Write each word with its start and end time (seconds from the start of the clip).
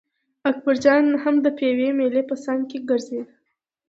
اکبرجان 0.49 1.05
هم 1.23 1.35
د 1.45 1.47
پېوې 1.57 1.89
مېلې 1.97 2.23
په 2.29 2.35
څنګ 2.43 2.59
کې 2.69 2.77
ګرځېده. 2.89 3.31